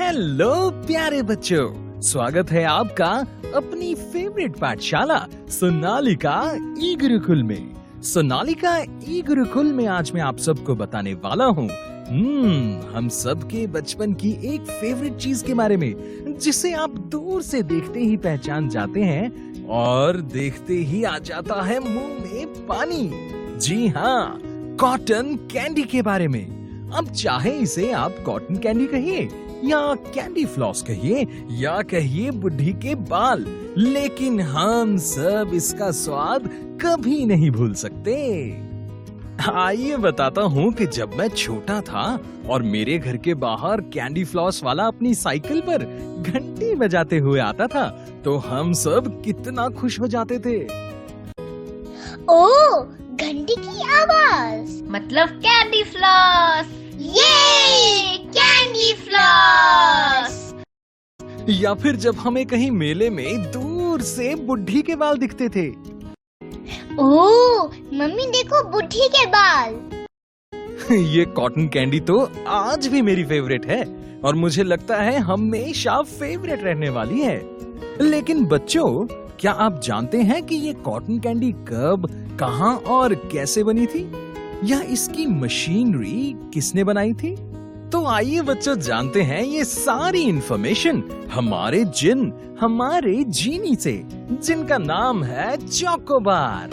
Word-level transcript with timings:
Hello 0.00 0.70
प्यारे 0.86 1.20
बच्चों। 1.22 2.00
स्वागत 2.00 2.50
है 2.50 2.62
आपका 2.64 3.06
अपनी 3.54 3.94
फेवरेट 3.94 4.56
पाठशाला, 4.56 5.18
सोनालिका 5.50 6.36
ई 6.82 6.94
गुरुकुल 7.00 7.42
में। 7.42 8.02
सोनालिका 8.02 8.76
ई 9.08 9.20
गुरुकुल 9.22 9.72
में 9.72 9.86
आज 9.86 10.12
मैं 10.14 10.22
आप 10.22 10.38
सबको 10.38 10.74
बताने 10.74 11.12
वाला 11.14 11.44
हूँ 11.44 11.68
हम्म 12.08 12.96
हम 12.96 13.08
सबके 13.08 13.66
बचपन 13.66 14.14
की 14.14 14.30
एक 14.54 14.70
फेवरेट 14.70 15.16
चीज़ 15.16 15.44
के 15.44 15.54
बारे 15.54 15.76
में, 15.76 15.94
जिसे 16.38 16.72
आप 16.74 16.96
दूर 17.12 17.42
से 17.42 17.62
देखते 17.64 18.00
ही 18.00 18.16
पहचान 18.16 18.68
जाते 18.68 19.02
हैं 19.02 19.66
और 19.66 20.20
देखते 20.32 20.74
ही 20.74 21.04
आ 21.04 21.16
जाता 21.18 21.60
है 21.62 21.78
मुँह 21.80 22.24
में 22.24 22.66
पानी। 22.66 23.10
जी 23.58 23.86
हाँ 23.88 24.40
कॉटन 24.80 25.34
कैंडी 25.52 25.82
के 25.82 26.02
बारे 26.02 26.28
में। 26.28 26.90
अब 26.90 27.12
चाहे 27.12 27.52
इसे 27.58 27.90
आप 27.92 28.16
कॉटन 28.26 28.56
कैंडी 28.56 28.86
कहिए। 28.86 29.28
या 29.64 29.94
कैंडी 30.14 30.44
फ्लॉस 30.44 30.82
कहिए 30.82 31.26
या 31.52 31.80
कहिए 31.82 32.30
बुढ़ी 32.30 32.72
के 32.82 32.94
बाल। 32.94 33.44
लेकिन 33.76 34.40
हम 34.40 34.96
सब 34.98 35.50
इसका 35.54 35.90
स्वाद 35.90 36.48
कभी 36.82 37.24
नहीं 37.26 37.50
भूल 37.50 37.74
सकते। 37.74 38.16
आइए 39.52 39.96
बताता 39.96 40.42
हूँ 40.42 40.72
कि 40.72 40.86
जब 40.86 41.14
मैं 41.14 41.28
छोटा 41.28 41.80
था 41.80 42.02
और 42.48 42.62
मेरे 42.62 42.98
घर 42.98 43.16
के 43.16 43.34
बाहर 43.34 43.80
कैंडी 43.94 44.24
फ्लॉस 44.24 44.62
वाला 44.64 44.84
अपनी 44.84 45.14
साइकिल 45.14 45.60
पर 45.60 45.84
घंटी 46.26 46.74
बजाते 46.74 47.18
हुए 47.18 47.40
आता 47.40 47.66
था 47.66 47.88
तो 48.24 48.36
हम 48.38 48.72
सब 48.72 49.22
कितना 49.22 49.68
खुश 49.68 50.00
हो 50.00 50.06
जाते 50.06 50.38
थे। 50.38 50.58
ओ 52.28 52.48
घंटी 52.80 53.56
की 53.58 53.82
आवाज़। 53.92 54.82
मतलब 54.90 55.40
कैंडी 55.46 55.82
फ्लॉस 55.84 56.76
ये 57.00 58.19
कैंडी 58.80 58.92
फ्लॉस 58.94 60.54
या 61.50 61.72
फिर 61.74 61.96
जब 61.96 62.16
हमें 62.16 62.44
कहीं 62.46 62.70
मेले 62.70 63.08
में 63.10 63.42
दूर 63.52 64.00
से 64.00 64.34
बुढ़ी 64.34 64.82
के 64.82 64.94
बाल 64.96 65.18
दिखते 65.18 65.48
थे। 65.48 65.68
ओ 66.98 67.64
मम्मी 67.94 68.26
देखो 68.26 68.62
बुढ़ी 68.70 69.08
के 69.08 69.26
बाल। 69.26 69.74
ये 70.96 71.24
कॉटन 71.24 71.68
कैंडी 71.68 72.00
तो 72.00 72.18
आज 72.48 72.86
भी 72.86 73.02
मेरी 73.02 73.24
फेवरेट 73.24 73.66
है 73.66 73.82
और 74.24 74.34
मुझे 74.34 74.62
लगता 74.62 74.96
है 74.96 75.18
हमेशा 75.18 76.00
फेवरेट 76.02 76.64
रहने 76.64 76.88
वाली 76.88 77.20
है। 77.20 77.36
लेकिन 78.00 78.44
बच्चों 78.44 79.06
क्या 79.40 79.52
आप 79.52 79.80
जानते 79.80 80.18
हैं 80.22 80.42
कि 80.42 80.56
ये 80.56 80.72
कॉटन 80.84 81.18
कैंडी 81.18 81.52
कब 81.68 82.08
कहाँ 82.40 82.76
और 82.76 83.14
कैसे 83.32 83.64
बनी 83.64 83.86
थी? 83.86 84.10
या 84.64 84.80
इसकी 84.90 85.26
मशीनरी 85.26 86.34
किसने 86.54 86.84
बनाई 86.84 87.12
थी? 87.12 87.36
तो 87.92 88.04
आइए 88.06 88.40
बच्चों 88.40 88.74
जानते 88.76 89.22
हैं 89.22 89.42
ये 89.42 89.64
सारी 89.64 90.22
इंफॉर्मेशन 90.22 91.02
हमारे 91.32 91.84
जिन, 91.84 92.20
हमारे 92.60 93.24
जीनी 93.24 93.74
से, 93.76 94.02
जिनका 94.44 94.78
नाम 94.78 95.22
है 95.24 95.68
चौकोबार। 95.68 96.70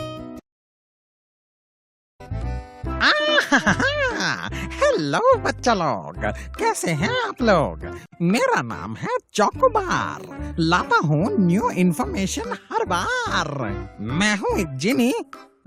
हेलो 4.74 5.36
बच्चा 5.38 5.74
लोग। 5.74 6.26
कैसे 6.60 6.92
हैं 6.92 7.22
आप 7.22 7.42
लोग? 7.42 8.00
मेरा 8.22 8.62
नाम 8.62 8.96
है 8.96 9.18
चौकोबार। 9.34 10.56
लाता 10.60 10.98
हूँ 10.98 11.38
न्यू 11.40 11.70
इन्फॉर्मेशन 11.70 12.58
हर 12.72 12.86
बार। 12.86 13.52
मैं 14.00 14.38
हूँ 14.38 14.58
एक 14.60 14.78
जिनी 14.78 15.14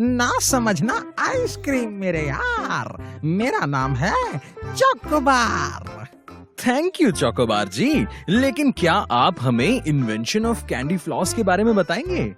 ना 0.00 0.30
समझना 0.42 1.12
आइसक्रीम 1.18 1.90
मेरे 1.90 2.20
यार। 2.20 3.20
मेरा 3.24 3.66
नाम 3.66 3.94
है 3.94 4.38
chocobar. 4.76 6.08
Thank 6.66 6.92
you 7.00 7.10
Chaukobar 7.10 7.68
ji. 7.68 8.06
लेकिन 8.28 8.72
क्या 8.72 8.92
आप 9.10 9.36
हमें 9.40 9.84
इन्वेंशन 9.84 10.46
ऑफ़ 10.46 10.66
कैंडी 10.66 10.96
फ्लॉस 10.96 11.34
के 11.34 11.42
बारे 11.42 11.64
में 11.64 11.74
बताएँगे? 11.74 12.36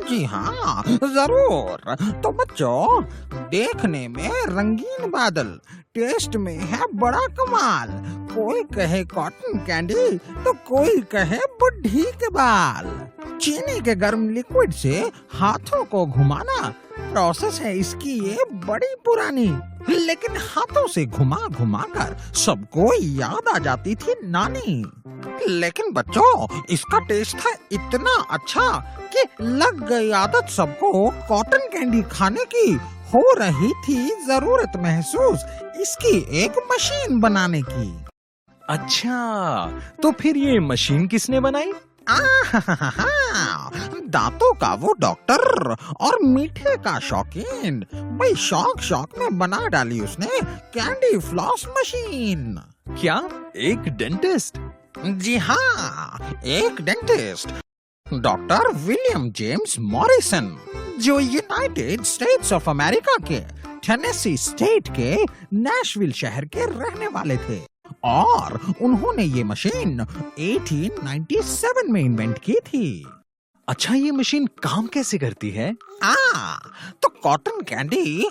जी 0.00 0.24
हाँ 0.24 0.82
ज़रूर। 0.86 1.94
तो 2.22 2.30
बच्चों, 2.32 3.02
देखने 3.50 4.06
में 4.08 4.30
रंगीन 4.48 5.10
बादल, 5.10 5.58
टेस्ट 5.94 6.36
में 6.36 6.56
है 6.56 6.86
बड़ा 6.94 7.26
कमाल। 7.38 7.88
कोई 8.34 8.62
कहे 8.74 9.04
कॉटन 9.04 9.58
कैंडी 9.66 10.18
तो 10.44 10.52
कोई 10.68 11.00
कहे 11.12 11.38
बुढ़ी 11.60 12.02
के 12.14 12.28
बाल। 12.30 12.90
चीनी 13.40 13.80
के 13.80 13.94
गर्म 13.94 14.28
लिक्विड 14.30 14.72
से 14.72 14.98
हाथों 15.34 15.84
को 15.84 16.04
घुमाना 16.06 16.68
प्रोसेस 16.98 17.60
है 17.60 17.76
इसकी 17.78 18.18
ये 18.28 18.44
बड़ी 18.66 18.94
पुरानी। 19.04 19.48
लेकिन 19.88 20.36
हाथों 20.36 20.86
से 20.88 21.04
घुमा 21.06 21.36
घुमा 21.48 21.82
कर 21.96 22.16
सबको 22.34 22.92
याद 23.02 23.48
आ 23.54 23.58
जाती 23.58 23.94
थी 23.94 24.14
नानी। 24.24 24.84
लेकिन 25.48 25.92
बच्चों, 25.92 26.64
इसका 26.70 26.98
टेस्ट 27.06 27.36
था 27.36 27.50
इतना 27.72 28.14
अच्छा 28.30 28.68
कि 29.14 29.24
लग 29.40 29.86
गई 29.88 30.10
आदत 30.14 30.48
सबको 30.50 31.08
कॉटन 31.28 31.68
कैंडी 31.72 32.02
खाने 32.10 32.44
की। 32.54 32.70
हो 33.12 33.22
रही 33.38 33.72
थी 33.84 34.24
ज़रूरत 34.26 34.72
महसूस 34.76 35.44
इसकी 35.80 36.16
एक 36.42 36.58
मशीन 36.72 37.20
बनाने 37.20 37.62
की। 37.62 37.88
अच्छा 38.62 39.80
तो 40.02 40.10
फिर 40.12 40.36
ये 40.36 40.58
मशीन 40.60 41.06
किसने 41.06 41.40
बनाई? 41.40 41.72
दांतों 44.08 44.52
का 44.54 44.74
वो 44.74 44.92
डॉक्टर 45.00 45.76
और 46.00 46.18
मीठे 46.22 46.76
का 46.76 46.98
शौकीन। 46.98 47.80
भाई 47.94 48.34
शौक 48.34 48.80
शौक 48.80 49.18
में 49.18 49.38
बना 49.38 49.68
डाली 49.68 50.00
उसने 50.00 50.40
कैंडी 50.74 51.18
फ्लॉस 51.18 51.66
मशीन। 51.78 52.60
क्या? 52.88 53.28
एक 53.56 53.78
डेंटिस्ट? 53.78 54.58
जी 55.06 55.36
हाँ 55.36 56.40
एक 56.44 56.80
dentist. 56.80 57.48
Doctor 58.14 58.72
William 58.74 59.30
James 59.30 59.78
Morrison 59.78 60.58
जो 60.98 61.20
यूनाइटेड 61.20 62.02
स्टेट्स 62.02 62.52
ऑफ़ 62.52 62.70
अमेरिका 62.70 63.16
के 63.32 63.40
टेनेसी 63.86 64.36
स्टेट 64.36 64.88
के 64.88 65.16
नेशविल 65.56 66.12
शहर 66.12 66.44
के 66.44 66.64
रहने 66.64 67.06
वाले 67.06 67.36
थे। 67.36 67.75
और 68.06 68.74
उन्होंने 68.82 69.22
ये 69.22 69.44
मशीन 69.44 70.00
1897 70.38 71.88
में 71.90 72.00
इन्वेंट 72.00 72.38
की 72.38 72.52
थी। 72.52 73.06
अच्छा 73.68 73.94
ये 73.94 74.10
मशीन 74.10 74.46
काम 74.46 74.86
कैसे 74.86 75.18
करती 75.18 75.50
है? 75.50 75.74
आ, 76.02 76.14
तो 77.02 77.08
कॉटन 77.08 77.60
कैंडी 77.60 78.28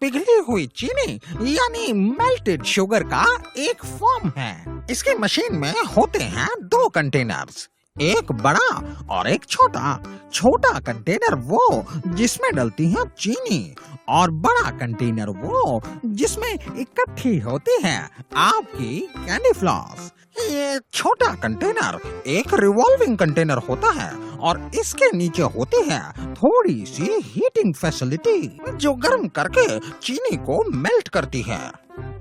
पिघली 0.00 0.36
हुई 0.48 0.66
चीनी 0.66 1.20
यानी 1.54 1.92
मेल्टेड 1.92 2.64
शुगर 2.64 3.02
का 3.02 3.24
एक 3.58 3.84
फॉर्म 3.84 4.32
है। 4.36 4.86
इसके 4.90 5.14
मशीन 5.14 5.56
में 5.56 5.72
होते 5.96 6.18
हैं 6.18 6.48
दो 6.62 6.88
कंटेनर्स 6.88 7.68
एक 8.02 8.32
बड़ा 8.32 8.68
और 9.10 9.28
एक 9.28 9.44
छोटा 9.44 9.98
छोटा 10.32 10.78
कंटेनर 10.80 11.34
वो 11.34 11.84
जिसमें 12.06 12.50
डलती 12.54 12.88
है 12.90 13.04
चीनी 13.18 13.74
और 14.08 14.30
बड़ा 14.30 14.70
कंटेनर 14.70 15.28
वो 15.28 15.80
जिसमें 16.06 16.52
इकट्ठी 16.52 17.38
होती 17.38 17.80
है 17.84 17.96
आपकी 18.36 18.98
कैंडी 19.16 19.52
फ्लॉस 19.52 20.12
ये 20.40 20.78
छोटा 20.92 21.32
कंटेनर 21.34 21.98
एक 22.30 22.54
रिवॉल्विंग 22.54 23.16
कंटेनर 23.18 23.58
होता 23.68 23.92
है 24.00 24.10
और 24.38 24.70
इसके 24.78 25.10
नीचे 25.16 25.42
होती 25.56 25.82
है 25.90 26.00
थोड़ी 26.34 26.84
सी 26.86 27.10
हीटिंग 27.24 27.74
फैसिलिटी 27.74 28.38
जो 28.76 28.92
गर्म 29.06 29.26
करके 29.38 29.66
चीनी 29.80 30.36
को 30.36 30.62
मेल्ट 30.70 31.08
करती 31.08 31.42
है। 31.42 31.60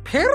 फिर 0.08 0.28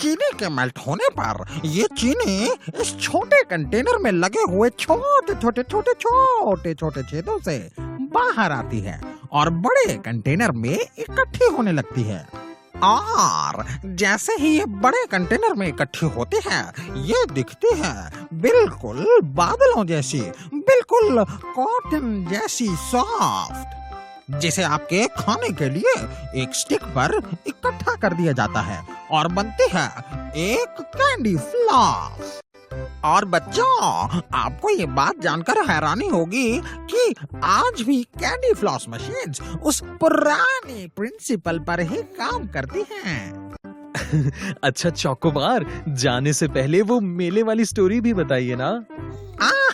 चीनी 0.00 0.30
के 0.38 0.48
मेल्ट 0.48 0.78
होने 0.86 1.08
पर 1.18 1.44
ये 1.64 1.86
चीनी 1.98 2.36
इस 2.80 2.96
छोटे 3.00 3.42
कंटेनर 3.50 3.98
में 4.02 4.10
लगे 4.12 4.42
हुए 4.50 4.70
छोटे 4.70 5.34
छोटे 5.34 5.62
छोटे 5.62 5.92
छोटे 5.94 6.74
छोटे 6.74 7.02
छेदों 7.02 7.38
से 7.38 7.58
बाहर 7.80 8.52
आती 8.52 8.80
है 8.80 9.00
और 9.32 9.50
बड़े 9.66 9.94
कंटेनर 10.04 10.52
में 10.52 10.74
इकट्ठी 10.74 11.52
होने 11.56 11.72
लगती 11.72 12.02
है। 12.02 12.26
और 12.84 13.64
जैसे 14.00 14.32
ही 14.40 14.48
ये 14.58 14.64
बड़े 14.80 15.04
कंटेनर 15.12 15.54
में 15.54 15.66
इकट्ठी 15.68 16.06
होती 16.06 16.40
है, 16.46 16.60
ये 17.04 17.24
दिखती 17.32 17.74
है 17.74 17.94
बिल्कुल 18.40 19.06
बादलों 19.36 19.86
जैसी, 19.86 20.20
बिल्कुल 20.54 21.24
कॉटन 21.56 22.26
जैसी 22.30 22.68
सॉफ्ट 22.82 23.74
जिसे 24.40 24.62
आपके 24.64 25.06
खाने 25.08 25.48
के 25.58 25.68
लिए 25.70 25.94
एक 26.42 26.54
स्टिक 26.54 26.84
पर 26.96 27.12
इकट्ठा 27.46 27.94
कर 27.94 28.14
दिया 28.14 28.32
जाता 28.32 28.60
है। 28.60 28.80
और 29.10 29.28
बनती 29.28 29.68
है 29.72 29.86
एक 30.36 30.80
कैंडी 30.80 31.36
फ्लॉस 31.36 32.40
और 33.04 33.24
बच्चों, 33.24 33.82
आपको 34.34 34.70
ये 34.70 34.86
बात 34.86 35.20
जानकर 35.20 35.58
हैरानी 35.70 36.08
होगी 36.08 36.62
कि 36.64 37.14
आज 37.44 37.82
भी 37.82 38.02
कैंडी 38.02 38.52
फ्लॉस 38.54 38.86
मशीन्स 38.88 39.40
उस 39.62 39.80
पुराने 40.00 40.86
प्रिंसिपल 40.96 41.58
पर 41.58 41.80
ही 41.80 42.02
काम 42.02 42.46
करती 42.46 42.84
हैं। 42.92 43.46
अच्छा 44.64 44.90
चौकोबार, 44.90 45.84
जाने 45.88 46.32
से 46.32 46.48
पहले 46.48 46.82
वो 46.82 47.00
मेले 47.00 47.42
वाली 47.42 47.64
स्टोरी 47.64 48.00
भी 48.00 48.14
बताइए 48.14 48.56
ना। 48.56 48.84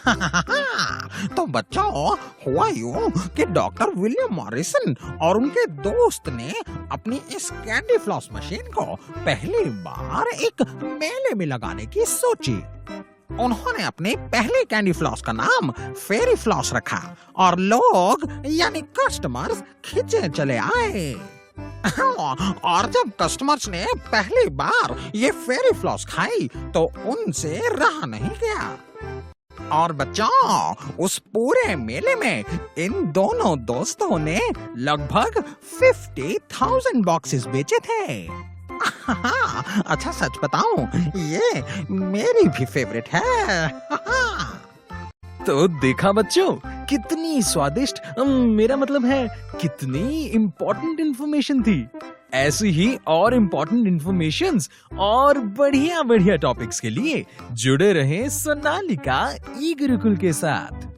तो 1.37 1.47
बच्चों 1.47 1.85
हुआ 2.47 2.69
यूँ 2.69 3.11
कि 3.37 3.45
डॉक्टर 3.45 3.91
विलियम 3.91 4.35
मॉरिसन 4.35 4.95
और 5.23 5.37
उनके 5.37 5.67
दोस्त 5.67 6.29
ने 6.29 6.53
अपनी 6.93 7.21
इस 7.37 7.51
कैंडी 7.51 7.99
फ्लॉस 7.99 8.29
मशीन 8.33 8.71
को 8.73 8.85
पहली 9.17 9.65
बार 9.65 10.29
एक 10.29 10.63
मेले 10.83 11.35
में 11.35 11.47
लगाने 11.47 11.87
की 11.87 12.05
सोची। 12.05 12.57
उन्होंने 13.41 13.83
अपने 13.83 14.15
पहले 14.17 14.65
कैंडी 14.65 14.93
फ्लॉस 14.93 15.23
का 15.23 15.33
नाम 15.33 15.71
फेरी 15.93 16.35
फ्लॉस 16.35 16.73
रखा 16.75 17.17
और 17.37 17.59
लोग, 17.59 18.43
यानी 18.47 18.81
कस्टमर्स, 18.81 19.63
खींचे 19.85 20.29
चले 20.29 20.57
आए। 20.57 21.15
और 22.65 22.87
जब 22.87 23.11
कस्टमर्स 23.23 23.69
ने 23.69 23.87
पहली 24.13 24.49
बार 24.51 25.13
ये 25.15 25.31
फेरी 25.31 25.73
फ्लॉस 25.81 26.07
खाई 26.07 26.49
तो 26.75 26.93
उनसे 27.07 27.61
रहा 27.69 28.07
नहीं 28.07 28.31
गया। 28.31 28.77
और 29.73 29.93
बच्चों, 29.93 30.75
उस 31.01 31.19
पूरे 31.19 31.77
मेले 31.77 32.15
में 32.15 32.45
इन 32.79 32.93
दोनों 33.13 33.65
दोस्तों 33.65 34.19
ने 34.19 34.41
लगभग 34.77 35.43
फिफ्टी 35.79 36.39
थाउज़ेंड 36.39 37.05
बॉक्सेस 37.05 37.47
बेचे 37.47 37.79
थे। 37.79 38.29
अच्छा 39.87 40.11
सच 40.11 40.39
बताऊँ, 40.45 40.87
ये 41.17 41.63
मेरी 41.91 42.49
भी 42.49 42.65
फेवरेट 42.65 43.09
है। 43.09 43.69
तो 45.47 45.69
देखा 45.69 46.13
बच्चों, 46.13 46.53
कितनी 46.87 47.43
स्वादिष्ट 47.43 48.19
मेरा 48.19 48.77
मतलब 48.77 49.05
है, 49.05 49.29
कितनी 49.61 50.25
इम्पोर्टेंट 50.27 51.01
इन्फॉर्मेशन 51.01 51.63
थी। 51.63 51.89
ऐसी 52.35 52.71
ही 52.71 52.99
और 53.07 53.35
इम्पोर्टेंट 53.35 53.87
इंफॉर्मेशन 53.87 54.61
और 54.99 55.39
बढ़िया 55.39 56.03
बढ़िया 56.03 56.37
टॉपिक्स 56.37 56.81
के 56.81 56.91
लिए 56.91 57.25
जुड़े 57.53 57.93
रहें 57.93 58.29
सोनालिका 58.29 59.37
ई 59.61 59.75
गुरुकुल 59.75 60.17
के 60.17 60.33
साथ। 60.33 60.92